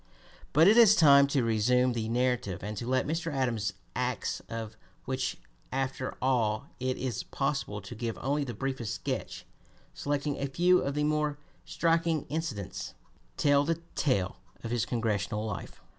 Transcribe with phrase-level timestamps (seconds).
[0.51, 3.31] But it is time to resume the narrative and to let Mr.
[3.31, 5.37] Adams's acts of which
[5.71, 9.45] after all it is possible to give only the briefest sketch,
[9.93, 12.95] selecting a few of the more striking incidents
[13.37, 15.79] tell the tale of his Congressional life.